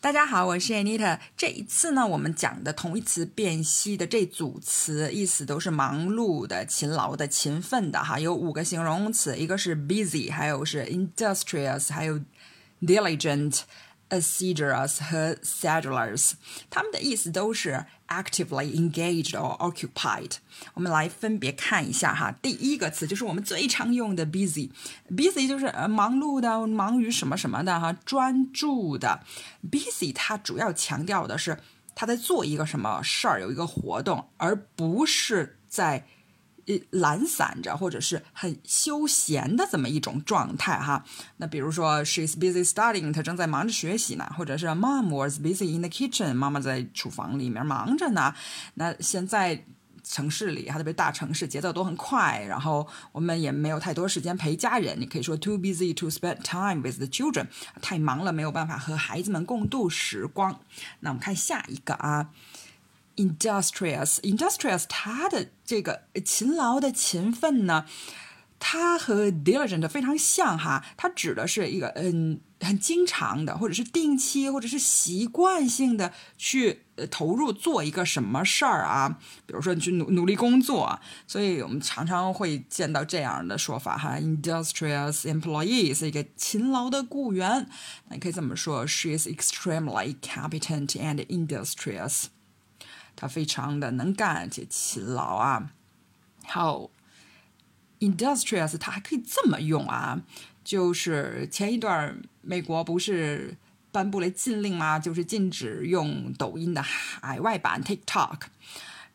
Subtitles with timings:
[0.00, 1.18] 大家好，我是 Anita。
[1.36, 8.16] 这一次呢，我们讲的同义词辨析的这组词，意思都是忙碌的、勤劳的、勤奋的哈。
[8.16, 12.20] 有五个形容词，一个是 busy，还有是 industrious，还有
[12.80, 13.62] diligent。
[14.10, 16.32] Assiduous 和 sedulous，
[16.70, 20.32] 它们的意思都是 actively engaged or occupied。
[20.74, 22.32] 我们来分别看一下哈。
[22.42, 29.20] 第一个词就是我们最常用的 busy，busy 就是呃忙碌的、忙于什么什么的哈，专注的。
[29.70, 31.58] busy 它主要强调的是
[31.94, 36.06] 他在做一个什么事儿，有一个活动，而不是在。
[36.90, 41.04] 懒散着，或者是很休闲的这么一种状态哈。
[41.38, 48.34] 那比如说，she's busy studying，她正在忙着学习呢；或者是 mom was busy in the kitchen，妈妈在厨房里面忙着呢。
[48.74, 49.64] 那现在
[50.04, 54.98] 城市里，哈特别大城市，节奏都很快，然后我们也没有太多时间陪家人。
[54.98, 57.46] 你可以说 too busy to spend time with the children，
[57.82, 60.60] 太忙了，没有办法和孩子们共度时光。
[61.00, 62.30] 那我们看下一个啊。
[63.18, 67.84] Industrious industrious，它的这个勤劳的勤奋呢，
[68.58, 87.68] 它和 diligent 非常像哈，它指的是一个嗯很经常的，或者是定期，或者是习惯性的去投入做一个什么事儿啊，比如说你去努努力工作，所以我们常常会见到这样的说法哈，industrious employee 是一个勤劳的雇员，
[88.08, 92.24] 那你可以这么说，she is extremely competent and industrious。
[93.20, 95.72] 他非常的能干且勤劳啊。
[96.46, 96.88] 好
[97.98, 100.22] ，industrious，它还可以这么用啊，
[100.62, 103.56] 就是前一段美国不是
[103.90, 105.00] 颁布了禁令吗？
[105.00, 108.42] 就是禁止用抖音的海外版 TikTok。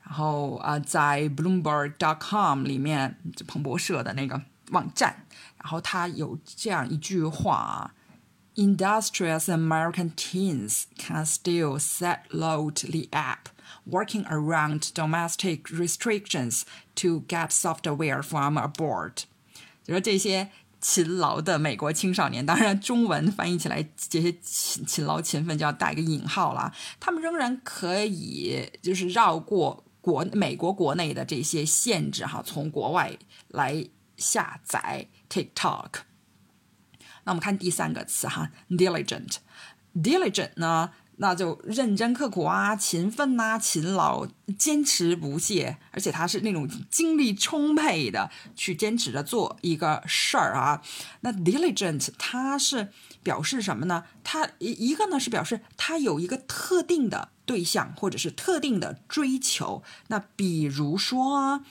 [0.03, 5.25] 然后啊，在 Bloomberg.com 里面，就彭博社的那个网站，
[5.57, 7.95] 然后它有这样一句话
[8.55, 13.52] ：Industrious American teens can still set load the app。
[13.89, 16.63] Working around domestic restrictions
[16.95, 19.23] to get software from abroad。
[19.83, 20.49] 就说这些
[20.79, 26.73] 勤劳的美国青少年，当然中文翻译起来，这些勤勤劳勤奋就要带一个引号了。
[26.99, 33.17] 他们仍然可以就是绕过国美国国内的这些限制哈，从国外
[33.47, 33.85] 来
[34.17, 35.89] 下载 TikTok。
[37.23, 39.37] 那我们看第三个词哈，diligent。
[39.95, 40.91] diligent 呢？
[41.17, 50.81] 那就认真刻苦啊，勤奋呐，勤劳，坚持不懈，而且他是那种精力充沛的去坚持着做一个事儿啊。
[51.21, 52.89] 那 diligent 它是
[53.21, 54.03] 表示什么呢？
[54.23, 59.83] 它一一个呢是表示他有一个特定的对象或者是特定的追求。
[60.07, 61.63] 那比如说。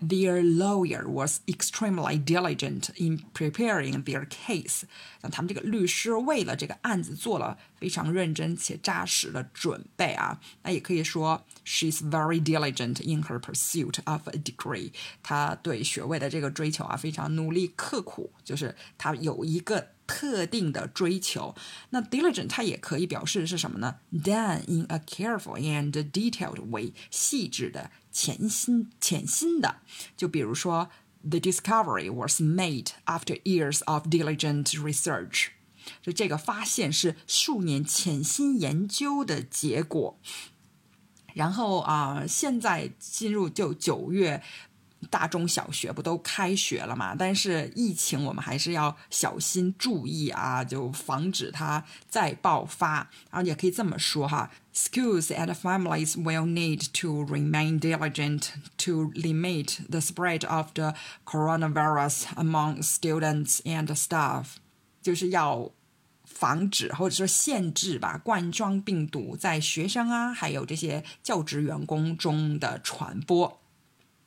[0.00, 4.82] Their lawyer was extremely diligent in preparing their case。
[5.22, 10.40] 那他们这个律师为了这个案子做了非常认真且扎实的准备啊。
[10.62, 14.92] 那也可以说，she's very diligent in her pursuit of a degree。
[15.22, 19.95] 她对学位的这个追求啊，非常努力刻苦，就是她有一个。
[20.06, 21.54] 特定的追求，
[21.90, 29.76] 那 diligent 它也可以表示是什么呢？Done in a careful and detailed way，细致的、潜心、潜心的。
[30.16, 30.88] 就比如说
[31.28, 35.48] ，The discovery was made after years of diligent research，
[36.00, 40.18] 就这个发现是数年潜心研究的结果。
[41.34, 44.42] 然后啊，现在进入就九月。
[45.10, 47.14] 大中小学不都开学了嘛？
[47.14, 53.08] 但是疫情我们还是要小心注意啊，就防止它再爆发。
[53.30, 58.48] 然后也可以这么说哈：Schools and families will need to remain diligent
[58.78, 64.46] to limit the spread of the coronavirus among students and staff。
[65.02, 65.70] 就是要
[66.24, 73.60] 防止或者说限制吧，冠状病毒在学生啊，还有这些教职员工中的传播。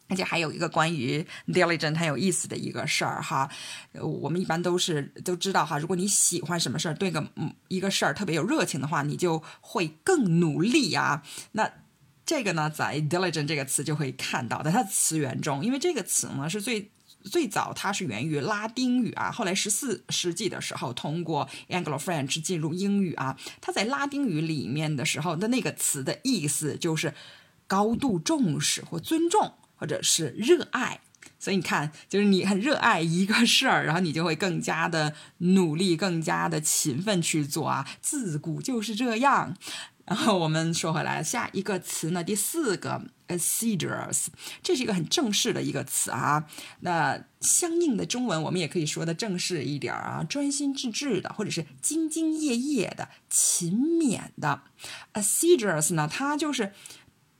[0.09, 3.49] 而且还有一个关于 diligent 很有意思的一个事儿哈，
[3.93, 7.23] 我们一般都是都知道哈，如果你喜欢什么事儿，对个
[7.67, 11.23] 一个事儿特别有热情的话，你就会更努力啊。
[11.51, 11.71] 那
[12.25, 16.89] 这个呢，在 diligent 这个词就会看到，在它的词源中，因为这个词呢是最
[17.23, 27.13] 最早它是源于拉丁语啊，后来十四世纪的时候通过 Anglo French 进入英语啊，它在拉丁语里面的时候的那个词的意思就是
[27.67, 29.53] 高度重视或尊重。
[29.79, 30.99] 或者是热爱，
[31.39, 37.87] 所以你看，就是你很热爱一个事儿， 然后你就会更加的努力，更加的勤奋去做啊。
[38.01, 39.55] 自古就是这样。
[40.05, 44.25] 然后我们说回来，下一个词呢，第四个 assiduous，
[44.63, 46.47] 这是一个很正式的一个词啊。
[46.79, 54.63] 那相应的中文我们也可以说的正式一点啊，专心致志的，或者是兢兢业业的、勤勉的。
[55.13, 56.73] assiduous 呢，它就是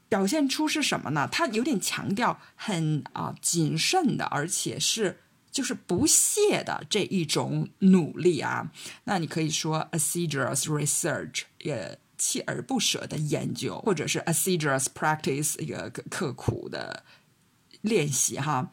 [0.09, 1.29] 表现出是什么呢？
[1.31, 5.21] 他有点强调很啊谨慎的，而且是。
[5.51, 8.71] 就是不懈的这一种努力啊，
[9.05, 17.03] 那你可以说 assiduous research，也锲而不舍的研究，或者是 assiduous practice，一个刻苦的
[17.81, 18.69] 练习哈。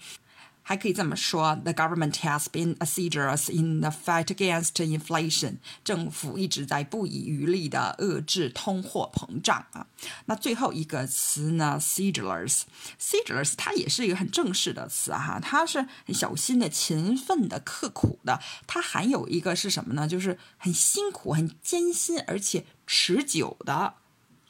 [0.68, 5.58] 还可以这么说：The government has been assiduous in the fight against inflation。
[5.84, 9.86] 政府一直在不遗余力地遏制通货膨胀啊。
[10.24, 18.40] 那最后一个词呢？Sedulous，Sedulous 它也是一个很正式的词哈，它是很小心的、勤奋的、刻苦的。
[18.66, 20.08] 它还有一个是什么呢？
[20.08, 23.94] 就是很辛苦、很艰辛，而且持久的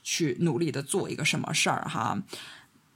[0.03, 2.23] 去努力的做一个什么事儿哈。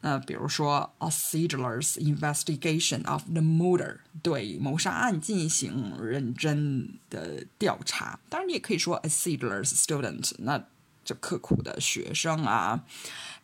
[0.03, 8.19] 那比如说，a sedulous investigation of the murder，对谋杀案进行认真的调查。
[8.31, 10.65] 当然，你也可以说 a sedulous student，那
[11.05, 12.83] 这刻苦的学生啊。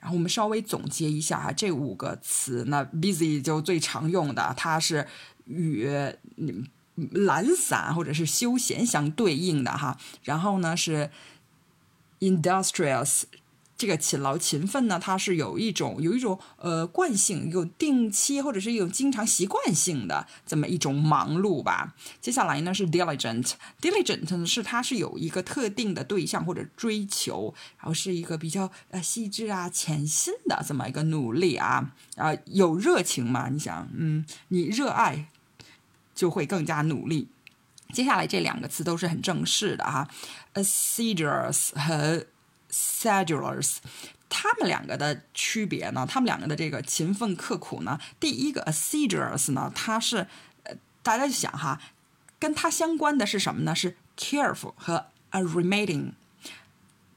[0.00, 5.06] 然后我们稍微总结一下哈，这五个词，那 busy 就最常用的，它是
[5.44, 5.90] 与
[7.10, 9.98] 懒散或者是休闲相对应的哈。
[10.22, 11.10] 然后呢是
[12.20, 13.24] industrious。
[13.78, 21.94] 这个勤劳勤奋呢，它是有一种有一种呃惯性，有定期或者是有经常习惯性的这么一种忙碌吧。
[22.20, 33.50] 接下来呢是 diligent，diligent 是它是有一个特定的对象或者追求，然后是一个比较呃细致啊、潜心的这么一个努力啊啊有热情嘛？
[33.50, 35.26] 你想，嗯，你热爱
[36.14, 37.28] 就会更加努力。
[37.92, 40.08] 接下来这两个词都是很正式的哈
[40.54, 42.26] ，assiduous 和。
[42.78, 43.76] Sedulous，
[44.28, 46.06] 他们两个的区别呢？
[46.06, 47.98] 他们两个的这个勤奋刻苦呢？
[48.20, 50.26] 第一个 assiduous 呢，它是
[50.64, 51.80] 呃，大家就想哈，
[52.38, 53.74] 跟它相关的是什么呢？
[53.74, 56.12] 是 careful 和 a remaining，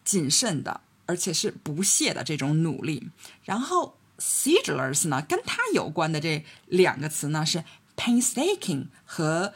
[0.05, 3.09] 谨慎的，而且是不懈的这种努力。
[3.43, 7.65] 然后 sedulous 呢，跟它有关的这两个词呢是
[7.97, 9.53] painstaking 和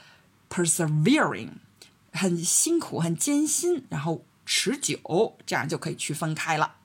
[0.50, 1.52] persevering，
[2.12, 4.26] 很辛苦，很艰辛，然后。
[4.46, 6.76] 持久，这样就可以区分开了。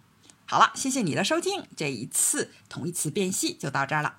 [0.47, 4.17] 好了，谢谢你的收听，这一次同义词辨析就到这儿了。